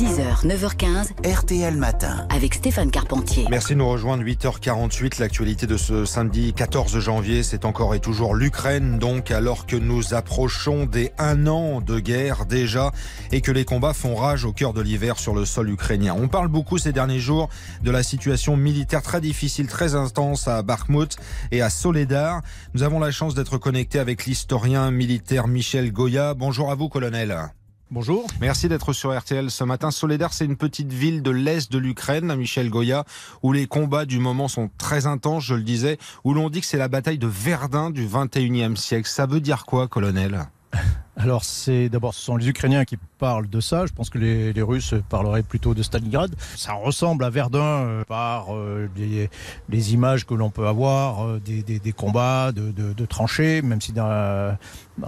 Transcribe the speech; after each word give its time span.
6h, 0.00 0.46
9h15, 0.46 1.30
RTL 1.30 1.76
Matin. 1.76 2.26
avec 2.30 2.54
Stéphane 2.54 2.90
Carpentier. 2.90 3.44
Merci 3.50 3.74
de 3.74 3.80
nous 3.80 3.88
rejoindre 3.90 4.24
8h48. 4.24 5.20
L'actualité 5.20 5.66
de 5.66 5.76
ce 5.76 6.06
samedi 6.06 6.54
14 6.54 6.98
janvier, 7.00 7.42
c'est 7.42 7.66
encore 7.66 7.94
et 7.94 8.00
toujours 8.00 8.34
l'Ukraine, 8.34 8.98
donc 8.98 9.30
alors 9.30 9.66
que 9.66 9.76
nous 9.76 10.14
approchons 10.14 10.86
des 10.86 11.12
un 11.18 11.46
an 11.46 11.82
de 11.82 12.00
guerre 12.00 12.46
déjà 12.46 12.92
et 13.30 13.42
que 13.42 13.52
les 13.52 13.66
combats 13.66 13.92
font 13.92 14.14
rage 14.14 14.46
au 14.46 14.54
cœur 14.54 14.72
de 14.72 14.80
l'hiver 14.80 15.18
sur 15.18 15.34
le 15.34 15.44
sol 15.44 15.68
ukrainien. 15.68 16.16
On 16.18 16.28
parle 16.28 16.48
beaucoup 16.48 16.78
ces 16.78 16.94
derniers 16.94 17.20
jours 17.20 17.50
de 17.82 17.90
la 17.90 18.02
situation 18.02 18.56
militaire 18.56 19.02
très 19.02 19.20
difficile, 19.20 19.66
très 19.66 19.96
intense 19.96 20.48
à 20.48 20.62
Bakhmut 20.62 21.14
et 21.50 21.60
à 21.60 21.68
Soledar. 21.68 22.40
Nous 22.72 22.84
avons 22.84 23.00
la 23.00 23.10
chance 23.10 23.34
d'être 23.34 23.58
connectés 23.58 23.98
avec 23.98 24.24
l'historien 24.24 24.90
militaire 24.90 25.46
Michel 25.46 25.92
Goya. 25.92 26.32
Bonjour 26.32 26.70
à 26.70 26.74
vous, 26.74 26.88
colonel. 26.88 27.50
Bonjour. 27.92 28.24
Merci 28.40 28.68
d'être 28.68 28.92
sur 28.92 29.18
RTL 29.18 29.50
ce 29.50 29.64
matin. 29.64 29.90
Soledar, 29.90 30.32
c'est 30.32 30.44
une 30.44 30.56
petite 30.56 30.92
ville 30.92 31.22
de 31.22 31.32
l'Est 31.32 31.72
de 31.72 31.78
l'Ukraine, 31.78 32.32
Michel 32.36 32.70
Goya, 32.70 33.04
où 33.42 33.52
les 33.52 33.66
combats 33.66 34.04
du 34.04 34.20
moment 34.20 34.46
sont 34.46 34.70
très 34.78 35.06
intenses, 35.06 35.42
je 35.42 35.56
le 35.56 35.64
disais, 35.64 35.98
où 36.22 36.32
l'on 36.32 36.50
dit 36.50 36.60
que 36.60 36.66
c'est 36.66 36.78
la 36.78 36.86
bataille 36.86 37.18
de 37.18 37.26
Verdun 37.26 37.90
du 37.90 38.06
21e 38.06 38.76
siècle. 38.76 39.08
Ça 39.08 39.26
veut 39.26 39.40
dire 39.40 39.66
quoi, 39.66 39.88
colonel? 39.88 40.46
Alors, 41.22 41.44
c'est 41.44 41.90
d'abord, 41.90 42.14
ce 42.14 42.22
sont 42.22 42.36
les 42.38 42.48
Ukrainiens 42.48 42.86
qui 42.86 42.96
parlent 43.18 43.48
de 43.48 43.60
ça. 43.60 43.84
Je 43.84 43.92
pense 43.92 44.08
que 44.08 44.18
les, 44.18 44.62
Russes 44.62 44.94
parleraient 45.10 45.42
plutôt 45.42 45.74
de 45.74 45.82
Stalingrad. 45.82 46.34
Ça 46.56 46.72
ressemble 46.72 47.24
à 47.24 47.30
Verdun 47.30 47.60
euh, 47.60 48.04
par 48.04 48.56
euh, 48.56 48.88
les, 48.96 49.92
images 49.92 50.26
que 50.26 50.32
l'on 50.32 50.48
peut 50.48 50.66
avoir 50.66 51.26
euh, 51.26 51.40
des, 51.40 51.92
combats 51.92 52.52
de, 52.52 53.04
tranchées, 53.04 53.60
même 53.60 53.82
si 53.82 53.92
dans 53.92 54.08
la, 54.08 54.58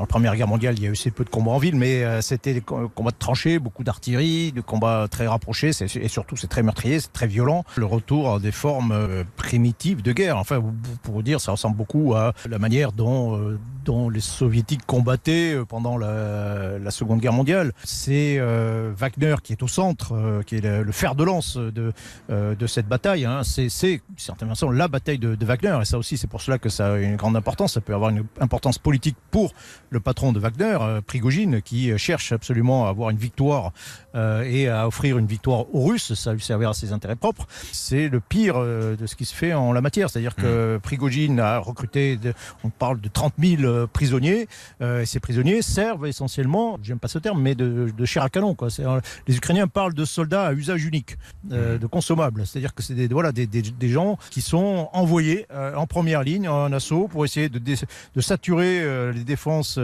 Première 0.07 0.37
Guerre 0.37 0.49
mondiale, 0.49 0.75
il 0.77 0.83
y 0.83 0.87
a 0.87 0.91
eu 0.91 0.93
assez 0.93 1.11
peu 1.11 1.25
de 1.25 1.31
combats 1.31 1.51
en 1.51 1.59
ville, 1.59 1.77
mais 1.77 2.23
c'était 2.23 2.55
des 2.55 2.63
co- 2.63 2.89
combats 2.89 3.11
de 3.11 3.19
tranchées, 3.19 3.59
beaucoup 3.59 3.85
d'artillerie, 3.85 4.51
de 4.53 4.63
combats 4.63 5.07
très 5.11 5.27
rapprochés, 5.27 5.71
et 5.81 6.09
surtout 6.09 6.35
c'est 6.35 6.47
très 6.47 6.63
meurtrier, 6.63 6.99
c'est 6.99 7.13
très 7.13 7.27
violent. 7.27 7.65
Le 7.77 7.85
retour 7.85 8.35
à 8.35 8.39
des 8.39 8.53
formes 8.53 8.95
primitives 9.37 10.01
de 10.01 10.13
guerre. 10.13 10.39
Enfin, 10.39 10.63
pour 11.03 11.15
vous 11.15 11.23
dire, 11.23 11.43
ça 11.43 11.53
ressemble 11.53 11.77
beaucoup 11.77 12.15
à 12.15 12.33
la 12.49 12.59
manière 12.59 12.93
dont, 12.93 13.59
dont 13.85 14.09
les 14.09 14.21
soviétiques 14.21 14.87
combattaient 14.87 15.59
pendant 15.69 15.99
la, 16.03 16.79
la 16.79 16.91
Seconde 16.91 17.21
Guerre 17.21 17.33
mondiale. 17.33 17.73
C'est 17.85 18.37
euh, 18.39 18.93
Wagner 18.97 19.37
qui 19.43 19.53
est 19.53 19.63
au 19.63 19.69
centre, 19.69 20.13
euh, 20.15 20.43
qui 20.43 20.57
est 20.57 20.61
le, 20.61 20.83
le 20.83 20.93
fer 20.93 21.15
de 21.15 21.25
lance 21.25 21.57
de, 21.57 21.93
euh, 22.31 22.55
de 22.55 22.67
cette 22.67 22.87
bataille. 22.89 23.25
Hein. 23.25 23.43
C'est, 23.45 23.69
c'est, 23.69 24.01
d'une 24.09 24.19
certaine 24.19 24.49
façon, 24.49 24.71
la 24.71 24.89
bataille 24.89 25.19
de, 25.19 25.35
de 25.35 25.47
Wagner. 25.47 25.79
Et 25.81 25.85
ça 25.85 25.99
aussi, 25.99 26.17
c'est 26.19 26.27
pour 26.27 26.41
cela 26.43 26.59
que 26.59 26.69
ça 26.69 26.93
a 26.95 26.99
une 26.99 27.17
grande 27.17 27.37
importance. 27.37 27.75
Ça 27.75 27.81
peut 27.81 27.95
avoir 27.95 28.11
une 28.11 28.25
importance 28.41 28.79
politique 28.79 29.17
pour 29.31 29.53
le 29.91 30.01
patron 30.01 30.33
de 30.33 30.39
Wagner, 30.41 30.77
Prigogine, 31.07 31.63
qui 31.63 31.97
cherche 31.99 32.33
absolument 32.33 32.87
à 32.87 32.91
avoir 32.91 33.11
une 33.11 33.17
victoire 33.19 33.73
et 34.15 34.69
à 34.69 34.87
offrir 34.87 35.19
une 35.19 35.27
victoire 35.27 35.73
aux 35.75 35.85
Russes. 35.87 36.15
Ça 36.15 36.33
lui 36.33 36.41
servira 36.43 36.71
à 36.73 36.75
ses 36.75 36.93
intérêts 36.93 37.17
propres. 37.17 37.47
C'est 37.73 38.09
le 38.09 38.21
pire 38.21 38.59
de 38.61 39.07
ce 39.07 39.15
qui 39.17 39.25
se 39.25 39.35
fait 39.35 39.53
en 39.55 39.73
la 39.73 39.81
matière. 39.81 40.11
C'est-à-dire 40.11 40.35
que 40.35 40.79
Prigogine 40.83 41.39
a 41.41 41.59
recruté, 41.59 42.17
de- 42.17 42.33
on 42.65 42.71
parle 42.71 43.01
de 43.01 43.09
30 43.09 43.35
000 43.39 43.63
euh, 43.63 43.87
prisonniers. 43.87 44.49
Et 44.81 45.07
ces 45.07 45.21
prisonniers 45.21 45.63
servent 45.63 45.92
essentiellement, 46.05 46.79
j'aime 46.83 46.99
pas 46.99 47.09
ce 47.09 47.19
terme, 47.19 47.41
mais 47.41 47.55
de, 47.55 47.93
de 47.97 48.05
chair 48.05 48.23
à 48.23 48.29
canon. 48.29 48.55
Quoi. 48.55 48.69
Euh, 48.81 49.01
les 49.27 49.37
Ukrainiens 49.37 49.67
parlent 49.69 49.95
de 49.95 50.05
soldats 50.05 50.47
à 50.47 50.53
usage 50.53 50.85
unique, 50.85 51.17
euh, 51.51 51.79
de 51.79 51.87
consommables. 51.87 52.47
C'est-à-dire 52.47 52.75
que 52.75 52.83
c'est 52.83 52.95
des, 52.95 53.09
voilà, 53.09 53.33
des, 53.33 53.47
des, 53.47 53.63
des 53.63 53.89
gens 53.89 54.19
qui 54.31 54.41
sont 54.41 54.89
envoyés 54.93 55.47
euh, 55.53 55.75
en 55.75 55.87
première 55.87 56.23
ligne, 56.23 56.49
en 56.49 56.73
assaut, 56.73 57.09
pour 57.09 57.25
essayer 57.25 57.49
de, 57.49 57.59
de 57.59 58.21
saturer 58.21 58.81
euh, 58.83 59.13
les 59.13 59.25
défenses 59.25 59.79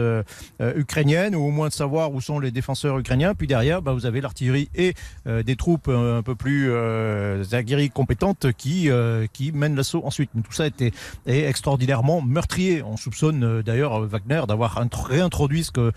ukrainiennes, 0.59 1.35
ou 1.35 1.41
au 1.47 1.51
moins 1.51 1.67
de 1.67 1.73
savoir 1.73 2.13
où 2.13 2.21
sont 2.21 2.39
les 2.39 2.51
défenseurs 2.51 2.97
ukrainiens. 2.97 3.33
Puis 3.35 3.47
derrière, 3.47 3.81
bah, 3.81 3.93
vous 3.93 4.05
avez 4.05 4.21
l'artillerie 4.21 4.69
et 4.75 4.93
des 5.25 5.55
troupes 5.55 5.87
un 5.87 6.21
peu 6.21 6.35
plus 6.35 6.71
aguerries, 7.53 7.89
compétentes, 7.89 8.51
qui, 8.53 8.89
qui 9.33 9.51
mènent 9.51 9.75
l'assaut 9.75 10.01
ensuite. 10.05 10.29
Mais 10.33 10.41
tout 10.41 10.51
ça 10.53 10.67
était, 10.67 10.91
est 11.25 11.43
extraordinairement 11.43 12.21
meurtrier. 12.21 12.83
On 12.83 12.97
soupçonne 12.97 13.61
d'ailleurs 13.61 14.01
Wagner 14.01 14.41
d'avoir 14.47 14.77
intro- 14.79 15.03
réintroduit 15.03 15.63
ce 15.63 15.71
que 15.71 15.88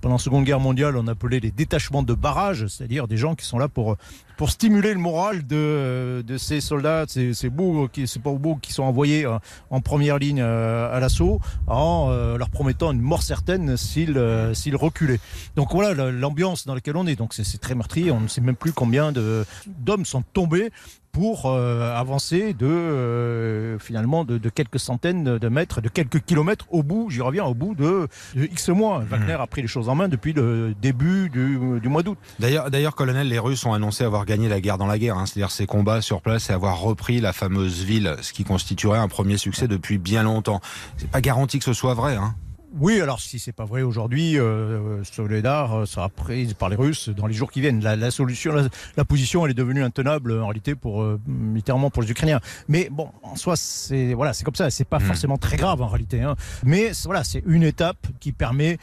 pendant 0.00 0.14
la 0.16 0.18
Seconde 0.18 0.44
Guerre 0.44 0.60
mondiale 0.60 0.96
on 0.96 1.06
appelait 1.06 1.40
les 1.40 1.50
détachements 1.50 2.02
de 2.02 2.14
barrage, 2.14 2.66
c'est-à-dire 2.68 3.08
des 3.08 3.16
gens 3.16 3.34
qui 3.34 3.46
sont 3.46 3.58
là 3.58 3.68
pour 3.68 3.96
pour 4.36 4.48
stimuler 4.48 4.94
le 4.94 5.00
moral 5.00 5.46
de, 5.46 6.24
de 6.26 6.38
ces 6.38 6.62
soldats, 6.62 7.04
ces, 7.06 7.34
ces 7.34 7.50
beaux, 7.50 7.88
qui, 7.88 8.06
ces 8.08 8.20
qui 8.62 8.72
sont 8.72 8.84
envoyés 8.84 9.26
euh, 9.26 9.36
en 9.68 9.82
première 9.82 10.18
ligne 10.18 10.40
euh, 10.40 10.90
à 10.96 10.98
l'assaut, 10.98 11.40
en 11.66 12.08
euh, 12.10 12.38
leur 12.38 12.48
promettant 12.48 12.90
une 12.90 13.02
mort 13.02 13.22
certaine 13.22 13.76
s'ils 13.76 14.18
s'ils 14.54 14.76
reculaient. 14.76 15.20
Donc 15.56 15.72
voilà 15.72 15.92
la- 15.92 16.10
l'ambiance 16.10 16.64
dans 16.66 16.74
laquelle 16.74 16.96
on 16.96 17.06
est. 17.06 17.16
Donc 17.16 17.34
c'est 17.34 17.58
très 17.60 17.74
meurtrier. 17.74 18.10
On 18.12 18.20
ne 18.20 18.28
sait 18.28 18.40
même 18.40 18.56
plus 18.56 18.72
combien 18.72 19.12
d'hommes 19.12 20.06
sont 20.06 20.22
tombés 20.32 20.70
pour 21.12 21.46
euh, 21.46 21.94
avancer 21.94 22.54
de 22.54 22.66
euh, 22.66 23.78
finalement 23.78 24.24
de, 24.24 24.38
de 24.38 24.48
quelques 24.48 24.78
centaines 24.78 25.38
de 25.38 25.48
mètres, 25.48 25.80
de 25.80 25.88
quelques 25.88 26.20
kilomètres 26.20 26.66
au 26.70 26.82
bout. 26.82 27.10
J'y 27.10 27.20
reviens 27.20 27.44
au 27.44 27.54
bout 27.54 27.74
de, 27.74 28.08
de 28.34 28.44
X 28.44 28.68
mois. 28.68 29.00
Wagner 29.00 29.32
a 29.32 29.46
pris 29.46 29.62
les 29.62 29.68
choses 29.68 29.88
en 29.88 29.94
main 29.94 30.08
depuis 30.08 30.32
le 30.32 30.74
début 30.80 31.28
du, 31.28 31.58
du 31.80 31.88
mois 31.88 32.02
d'août. 32.02 32.18
D'ailleurs, 32.38 32.70
d'ailleurs, 32.70 32.94
colonel, 32.94 33.28
les 33.28 33.38
Russes 33.38 33.64
ont 33.66 33.72
annoncé 33.72 34.04
avoir 34.04 34.24
gagné 34.24 34.48
la 34.48 34.60
guerre 34.60 34.78
dans 34.78 34.86
la 34.86 34.98
guerre, 34.98 35.16
hein, 35.18 35.26
c'est-à-dire 35.26 35.50
ces 35.50 35.66
combats 35.66 36.00
sur 36.00 36.22
place 36.22 36.50
et 36.50 36.52
avoir 36.52 36.80
repris 36.80 37.20
la 37.20 37.32
fameuse 37.32 37.82
ville, 37.82 38.16
ce 38.22 38.32
qui 38.32 38.44
constituerait 38.44 38.98
un 38.98 39.08
premier 39.08 39.36
succès 39.36 39.68
depuis 39.68 39.98
bien 39.98 40.22
longtemps. 40.22 40.60
C'est 40.96 41.10
pas 41.10 41.20
garanti 41.20 41.58
que 41.58 41.64
ce 41.64 41.72
soit 41.72 41.94
vrai. 41.94 42.16
Hein. 42.16 42.34
Oui, 42.78 43.00
alors 43.00 43.20
si 43.20 43.40
c'est 43.40 43.52
pas 43.52 43.64
vrai 43.64 43.82
aujourd'hui, 43.82 44.38
euh, 44.38 45.02
Soledar 45.02 45.74
euh, 45.80 45.86
sera 45.86 46.08
prise 46.08 46.54
par 46.54 46.68
les 46.68 46.76
Russes 46.76 47.08
dans 47.08 47.26
les 47.26 47.34
jours 47.34 47.50
qui 47.50 47.60
viennent. 47.60 47.82
La, 47.82 47.96
la 47.96 48.12
solution, 48.12 48.52
la, 48.52 48.68
la 48.96 49.04
position, 49.04 49.44
elle 49.44 49.50
est 49.50 49.54
devenue 49.54 49.82
intenable 49.82 50.32
en 50.40 50.46
réalité 50.46 50.76
pour 50.76 51.02
euh, 51.02 51.20
littéralement 51.52 51.90
pour 51.90 52.02
les 52.02 52.10
Ukrainiens. 52.12 52.40
Mais 52.68 52.88
bon, 52.90 53.08
en 53.24 53.34
soi, 53.34 53.56
c'est 53.56 54.14
voilà, 54.14 54.32
c'est 54.34 54.44
comme 54.44 54.54
ça. 54.54 54.70
C'est 54.70 54.84
pas 54.84 54.98
Mm. 55.00 55.02
forcément 55.02 55.36
très 55.36 55.56
grave 55.56 55.82
en 55.82 55.88
réalité. 55.88 56.22
Hein. 56.22 56.36
Mais 56.64 56.92
voilà, 57.04 57.24
c'est 57.24 57.42
une 57.46 57.64
étape 57.64 58.06
qui 58.20 58.30
permet 58.32 58.78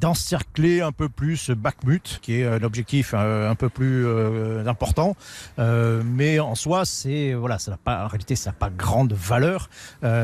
d'encercler 0.00 0.80
un 0.80 0.92
peu 0.92 1.08
plus 1.08 1.50
Bakhmut, 1.50 2.18
qui 2.22 2.40
est 2.40 2.46
un 2.46 2.62
objectif 2.62 3.12
euh, 3.14 3.50
un 3.50 3.54
peu 3.54 3.68
plus 3.68 4.06
euh, 4.06 4.66
important. 4.66 5.14
Euh, 5.58 6.02
mais 6.04 6.40
en 6.40 6.54
soi, 6.54 6.84
c'est 6.84 7.34
voilà, 7.34 7.58
ça 7.58 7.70
n'a 7.72 7.76
pas 7.76 8.04
en 8.04 8.08
réalité, 8.08 8.34
ça 8.34 8.50
n'a 8.50 8.54
pas 8.54 8.70
grande 8.70 9.12
valeur. 9.12 9.68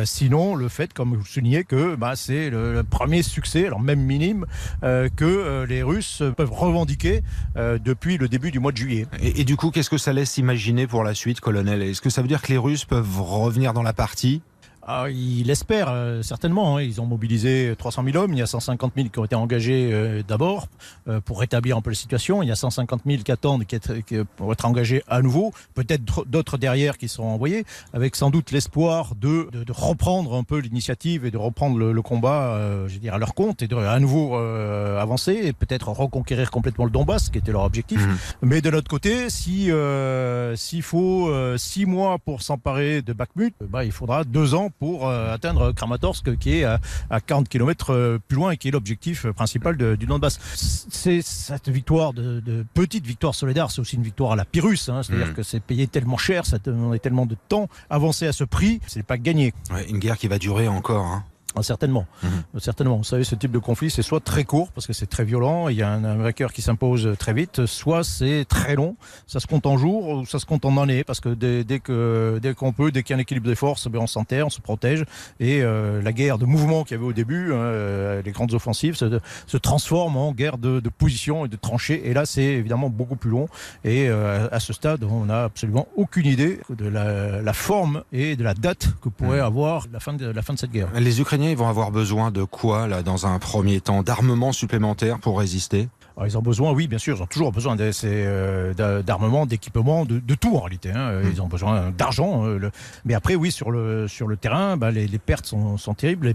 Sinon, 0.04 0.54
le 0.54 0.68
fait, 0.68 0.92
comme 0.92 1.14
vous 1.14 1.24
soulignez, 1.24 1.64
que 1.64 1.94
bah, 1.94 2.16
c'est 2.16 2.50
le, 2.50 2.82
premier 2.82 3.22
succès, 3.22 3.66
alors 3.66 3.80
même 3.80 4.00
minime, 4.00 4.46
que 4.82 5.64
les 5.64 5.82
Russes 5.82 6.22
peuvent 6.36 6.52
revendiquer 6.52 7.22
depuis 7.56 8.16
le 8.16 8.28
début 8.28 8.50
du 8.50 8.58
mois 8.58 8.72
de 8.72 8.76
juillet. 8.76 9.06
Et, 9.20 9.40
et 9.40 9.44
du 9.44 9.56
coup, 9.56 9.70
qu'est-ce 9.70 9.90
que 9.90 9.98
ça 9.98 10.12
laisse 10.12 10.38
imaginer 10.38 10.86
pour 10.86 11.04
la 11.04 11.14
suite, 11.14 11.40
colonel? 11.40 11.82
Est-ce 11.82 12.00
que 12.00 12.10
ça 12.10 12.22
veut 12.22 12.28
dire 12.28 12.42
que 12.42 12.48
les 12.48 12.58
Russes 12.58 12.84
peuvent 12.84 13.20
revenir 13.20 13.72
dans 13.72 13.82
la 13.82 13.92
partie? 13.92 14.42
Ah, 14.88 15.06
ils 15.10 15.42
l'espèrent 15.44 15.88
euh, 15.90 16.22
certainement. 16.22 16.76
hein. 16.76 16.82
Ils 16.82 17.00
ont 17.00 17.06
mobilisé 17.06 17.74
300 17.76 18.04
000 18.04 18.16
hommes. 18.16 18.32
Il 18.32 18.38
y 18.38 18.42
a 18.42 18.46
150 18.46 18.92
000 18.96 19.08
qui 19.08 19.18
ont 19.18 19.24
été 19.24 19.34
engagés 19.34 19.90
euh, 19.92 20.22
d'abord 20.26 20.68
euh, 21.08 21.20
pour 21.20 21.40
rétablir 21.40 21.76
un 21.76 21.80
peu 21.80 21.90
la 21.90 21.96
situation. 21.96 22.40
Il 22.42 22.48
y 22.48 22.52
a 22.52 22.56
150 22.56 23.00
000 23.04 23.22
qui 23.24 23.32
attendent 23.32 23.64
qui 23.64 23.74
être- 23.74 23.96
qui- 24.06 24.18
pour 24.36 24.52
être 24.52 24.64
engagés 24.64 25.02
à 25.08 25.22
nouveau. 25.22 25.52
Peut-être 25.74 26.24
d'autres 26.26 26.56
derrière 26.56 26.98
qui 26.98 27.08
seront 27.08 27.30
envoyés, 27.32 27.64
avec 27.92 28.14
sans 28.14 28.30
doute 28.30 28.52
l'espoir 28.52 29.14
de, 29.20 29.48
de, 29.52 29.64
de 29.64 29.72
reprendre 29.72 30.34
un 30.34 30.44
peu 30.44 30.58
l'initiative 30.58 31.24
et 31.26 31.30
de 31.32 31.36
reprendre 31.38 31.76
le, 31.78 31.92
le 31.92 32.02
combat, 32.02 32.54
euh, 32.54 32.86
je 32.86 32.94
veux 32.94 33.00
dire, 33.00 33.14
à 33.14 33.18
leur 33.18 33.34
compte 33.34 33.62
et 33.62 33.66
de 33.68 33.74
à 33.74 33.98
nouveau 33.98 34.36
euh, 34.36 35.00
avancer 35.00 35.32
et 35.32 35.52
peut-être 35.52 35.88
reconquérir 35.88 36.50
complètement 36.52 36.84
le 36.84 36.90
Donbass, 36.92 37.28
qui 37.30 37.38
était 37.38 37.50
leur 37.52 37.62
objectif. 37.64 38.00
Mhm. 38.06 38.16
Mais 38.42 38.60
de 38.60 38.70
l'autre 38.70 38.88
côté, 38.88 39.30
si 39.30 39.70
euh, 39.72 40.54
s'il 40.56 40.82
faut 40.82 41.28
euh, 41.28 41.56
six 41.56 41.86
mois 41.86 42.18
pour 42.18 42.42
s'emparer 42.42 43.02
de 43.02 43.12
Bakhmut, 43.12 43.52
euh, 43.62 43.66
bah, 43.68 43.84
il 43.84 43.90
faudra 43.92 44.22
deux 44.24 44.54
ans 44.54 44.70
pour 44.78 45.08
euh, 45.08 45.32
atteindre 45.34 45.72
Kramatorsk, 45.72 46.36
qui 46.38 46.58
est 46.58 46.64
à, 46.64 46.80
à 47.10 47.20
40 47.20 47.48
km 47.48 48.18
plus 48.28 48.36
loin 48.36 48.50
et 48.52 48.56
qui 48.56 48.68
est 48.68 48.70
l'objectif 48.70 49.26
euh, 49.26 49.32
principal 49.32 49.76
de- 49.76 49.94
du 49.96 50.06
Donbass. 50.06 50.38
C'est 50.54 51.22
cette 51.22 51.68
victoire 51.68 52.12
de, 52.12 52.40
de 52.40 52.64
petite 52.74 53.06
victoire 53.06 53.34
solidaire, 53.34 53.70
c'est 53.70 53.80
aussi 53.80 53.96
une 53.96 54.02
victoire 54.02 54.32
à 54.32 54.36
la 54.36 54.44
Pyrrhus, 54.44 54.88
hein, 54.88 55.02
c'est-à-dire 55.02 55.28
Mhm. 55.28 55.34
que 55.34 55.42
c'est 55.42 55.60
payé 55.60 55.86
tellement 55.86 56.16
cher, 56.16 56.46
ça 56.46 56.58
demandait 56.58 56.98
tellement 56.98 57.26
de 57.26 57.36
temps, 57.48 57.68
avancer 57.90 58.26
à 58.26 58.32
ce 58.32 58.44
prix, 58.44 58.80
c'est 58.86 59.02
pas 59.02 59.18
gagné. 59.18 59.54
Ouais, 59.70 59.88
Une 59.88 59.98
guerre 59.98 60.18
qui 60.18 60.28
va 60.28 60.38
durer 60.38 60.68
encore. 60.68 61.04
Hein. 61.06 61.24
Ah, 61.58 61.62
Certainement, 61.62 62.06
Mhm. 62.22 62.60
certainement. 62.60 62.96
Vous 62.98 63.04
savez, 63.04 63.24
ce 63.24 63.34
type 63.34 63.50
de 63.50 63.58
conflit, 63.58 63.90
c'est 63.90 64.02
soit 64.02 64.20
très 64.20 64.44
court 64.44 64.70
parce 64.72 64.86
que 64.86 64.92
c'est 64.92 65.06
très 65.06 65.24
violent, 65.24 65.68
il 65.68 65.76
y 65.76 65.82
a 65.82 65.90
un, 65.90 66.04
un 66.04 66.16
vainqueur 66.16 66.52
qui 66.52 66.60
s'impose 66.62 67.14
très 67.18 67.32
vite, 67.32 67.64
soit 67.66 68.04
c'est 68.04 68.44
très 68.46 68.74
long, 68.76 68.94
ça 69.26 69.40
se 69.40 69.46
compte 69.46 69.64
en 69.66 69.78
jours 69.78 70.08
ou 70.08 70.26
ça 70.26 70.38
se 70.38 70.44
compte 70.44 70.64
en 70.66 70.76
années 70.76 71.02
parce 71.02 71.20
que 71.20 71.30
dès, 71.30 71.64
dès 71.64 71.80
que 71.80 72.38
dès 72.42 72.52
qu'on 72.54 72.72
peut, 72.72 72.90
dès 72.92 73.02
qu'il 73.02 73.14
y 73.14 73.14
a 73.14 73.16
un 73.18 73.20
équilibre 73.22 73.46
des 73.48 73.54
forces, 73.54 73.88
ben 73.88 74.00
on 74.00 74.06
s'enterre, 74.06 74.46
on 74.46 74.50
se 74.50 74.60
protège 74.60 75.04
et 75.40 75.62
euh, 75.62 76.02
la 76.02 76.12
guerre 76.12 76.36
de 76.38 76.44
mouvement 76.44 76.84
qu'il 76.84 76.96
y 76.96 76.98
avait 77.00 77.08
au 77.08 77.12
début, 77.14 77.52
hein, 77.52 77.56
euh, 77.56 78.22
les 78.22 78.32
grandes 78.32 78.52
offensives, 78.52 78.94
se, 78.96 79.18
se 79.46 79.56
transforme 79.56 80.16
en 80.18 80.32
guerre 80.32 80.58
de, 80.58 80.80
de 80.80 80.88
position 80.90 81.46
et 81.46 81.48
de 81.48 81.56
tranchées. 81.56 82.02
Et 82.08 82.12
là, 82.12 82.26
c'est 82.26 82.42
évidemment 82.44 82.90
beaucoup 82.90 83.16
plus 83.16 83.30
long. 83.30 83.48
Et 83.84 84.08
euh, 84.08 84.46
à 84.52 84.60
ce 84.60 84.72
stade, 84.74 85.04
on 85.04 85.24
n'a 85.24 85.44
absolument 85.44 85.88
aucune 85.96 86.26
idée 86.26 86.60
de 86.68 86.86
la, 86.86 87.40
la 87.40 87.52
forme 87.54 88.02
et 88.12 88.36
de 88.36 88.44
la 88.44 88.52
date 88.54 88.88
que 89.02 89.08
pourrait 89.08 89.40
avoir 89.40 89.86
la 89.92 90.00
fin 90.00 90.12
de 90.12 90.26
la 90.26 90.42
fin 90.42 90.52
de 90.52 90.58
cette 90.58 90.70
guerre. 90.72 90.88
Les 90.98 91.20
Ukrainiens, 91.20 91.45
ils 91.52 91.56
vont 91.56 91.68
avoir 91.68 91.90
besoin 91.90 92.30
de 92.30 92.44
quoi, 92.44 92.86
là, 92.86 93.02
dans 93.02 93.26
un 93.26 93.38
premier 93.38 93.80
temps? 93.80 94.02
D'armement 94.02 94.52
supplémentaire 94.52 95.18
pour 95.18 95.38
résister? 95.38 95.88
Alors, 96.16 96.26
ils 96.26 96.38
ont 96.38 96.42
besoin, 96.42 96.72
oui, 96.72 96.88
bien 96.88 96.96
sûr, 96.96 97.14
ils 97.14 97.22
ont 97.22 97.26
toujours 97.26 97.52
besoin 97.52 97.76
euh, 97.78 99.02
d'armement, 99.02 99.44
d'équipement, 99.44 100.06
de, 100.06 100.18
de, 100.18 100.34
tout 100.34 100.56
en 100.56 100.60
réalité. 100.60 100.90
Hein. 100.90 101.20
Ils 101.30 101.42
ont 101.42 101.46
besoin 101.46 101.90
d'argent. 101.90 102.46
Euh, 102.46 102.70
mais 103.04 103.12
après, 103.12 103.34
oui, 103.34 103.52
sur 103.52 103.70
le, 103.70 104.08
sur 104.08 104.26
le 104.26 104.38
terrain, 104.38 104.78
bah, 104.78 104.90
les, 104.90 105.06
les, 105.06 105.18
pertes 105.18 105.44
sont, 105.44 105.76
sont 105.76 105.92
terribles. 105.92 106.28
Les, 106.28 106.34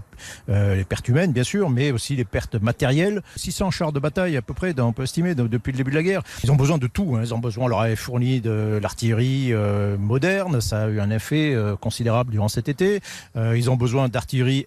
euh, 0.50 0.76
les, 0.76 0.84
pertes 0.84 1.08
humaines, 1.08 1.32
bien 1.32 1.42
sûr, 1.42 1.68
mais 1.68 1.90
aussi 1.90 2.14
les 2.14 2.24
pertes 2.24 2.54
matérielles. 2.54 3.22
600 3.34 3.72
chars 3.72 3.92
de 3.92 3.98
bataille, 3.98 4.36
à 4.36 4.42
peu 4.42 4.54
près, 4.54 4.78
on 4.80 4.92
peut 4.92 5.02
estimer, 5.02 5.34
depuis 5.34 5.72
le 5.72 5.78
début 5.78 5.90
de 5.90 5.96
la 5.96 6.04
guerre. 6.04 6.22
Ils 6.44 6.52
ont 6.52 6.56
besoin 6.56 6.78
de 6.78 6.86
tout. 6.86 7.16
Hein. 7.16 7.22
Ils 7.24 7.34
ont 7.34 7.38
besoin, 7.38 7.64
on 7.64 7.68
leur 7.68 7.80
a 7.80 7.96
fourni 7.96 8.40
de 8.40 8.78
l'artillerie 8.80 9.52
euh, 9.52 9.98
moderne. 9.98 10.60
Ça 10.60 10.84
a 10.84 10.88
eu 10.88 11.00
un 11.00 11.10
effet 11.10 11.54
euh, 11.54 11.74
considérable 11.74 12.30
durant 12.30 12.48
cet 12.48 12.68
été. 12.68 13.00
Ils 13.34 13.70
ont 13.70 13.76
besoin 13.76 14.08
d'artillerie 14.08 14.66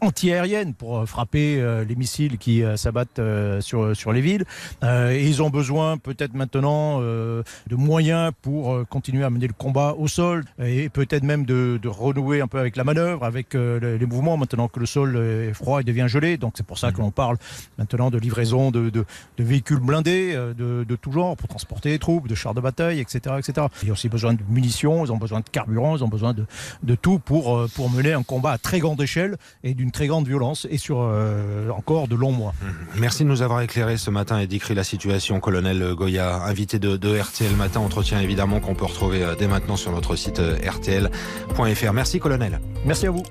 anti-aérienne 0.00 0.74
pour 0.74 1.08
frapper 1.08 1.84
les 1.86 1.96
missiles 1.96 2.38
qui 2.38 2.62
s'abattent 2.76 3.20
sur, 3.60 3.96
sur 3.96 4.12
les 4.12 4.20
villes. 4.20 4.43
Et 4.82 5.26
ils 5.26 5.42
ont 5.42 5.50
besoin 5.50 5.98
peut-être 5.98 6.34
maintenant 6.34 7.00
de 7.00 7.44
moyens 7.76 8.32
pour 8.42 8.86
continuer 8.88 9.24
à 9.24 9.30
mener 9.30 9.46
le 9.46 9.52
combat 9.52 9.94
au 9.98 10.08
sol 10.08 10.44
et 10.62 10.88
peut-être 10.88 11.22
même 11.22 11.44
de, 11.44 11.78
de, 11.80 11.88
renouer 11.88 12.40
un 12.40 12.46
peu 12.46 12.58
avec 12.58 12.76
la 12.76 12.84
manœuvre, 12.84 13.24
avec 13.24 13.54
les 13.54 14.06
mouvements 14.06 14.36
maintenant 14.36 14.68
que 14.68 14.80
le 14.80 14.86
sol 14.86 15.16
est 15.16 15.54
froid 15.54 15.80
et 15.80 15.84
devient 15.84 16.06
gelé. 16.08 16.36
Donc 16.36 16.54
c'est 16.56 16.66
pour 16.66 16.78
ça 16.78 16.92
que 16.92 16.98
l'on 16.98 17.10
parle 17.10 17.36
maintenant 17.78 18.10
de 18.10 18.18
livraison 18.18 18.70
de, 18.70 18.90
de, 18.90 19.04
de 19.36 19.44
véhicules 19.44 19.80
blindés 19.80 20.34
de, 20.34 20.96
tout 21.00 21.12
genre 21.12 21.36
pour 21.36 21.48
transporter 21.48 21.90
les 21.90 21.98
troupes, 21.98 22.28
de 22.28 22.34
chars 22.34 22.54
de 22.54 22.60
bataille, 22.60 23.00
etc. 23.00 23.36
etc. 23.38 23.66
Ils 23.82 23.90
ont 23.90 23.92
aussi 23.92 24.08
besoin 24.08 24.34
de 24.34 24.40
munitions, 24.48 25.04
ils 25.04 25.12
ont 25.12 25.16
besoin 25.16 25.40
de 25.40 25.48
carburant, 25.50 25.96
ils 25.96 26.04
ont 26.04 26.08
besoin 26.08 26.34
de, 26.34 26.94
tout 26.94 27.18
pour, 27.18 27.66
pour 27.74 27.90
mener 27.90 28.12
un 28.12 28.22
combat 28.22 28.52
à 28.52 28.58
très 28.58 28.78
grande 28.78 29.00
échelle 29.00 29.36
et 29.62 29.74
d'une 29.74 29.90
très 29.90 30.06
grande 30.06 30.26
violence 30.26 30.66
et 30.70 30.78
sur 30.78 30.98
euh, 31.00 31.70
encore 31.70 32.08
de 32.08 32.16
longs 32.16 32.32
mois. 32.32 32.54
Merci 32.98 33.24
de 33.24 33.28
nous 33.28 33.42
avoir 33.42 33.60
éclairé 33.60 33.96
ce 33.96 34.10
et 34.38 34.46
décrit 34.46 34.74
la 34.74 34.84
situation. 34.84 35.40
Colonel 35.40 35.94
Goya, 35.94 36.42
invité 36.44 36.78
de, 36.78 36.96
de 36.96 37.18
RTL 37.18 37.54
Matin, 37.56 37.80
entretien 37.80 38.20
évidemment 38.20 38.60
qu'on 38.60 38.74
peut 38.74 38.84
retrouver 38.84 39.24
dès 39.38 39.46
maintenant 39.48 39.76
sur 39.76 39.92
notre 39.92 40.16
site 40.16 40.40
rtl.fr. 40.40 41.92
Merci 41.92 42.18
colonel. 42.18 42.60
Merci 42.84 43.06
à 43.06 43.10
vous. 43.10 43.22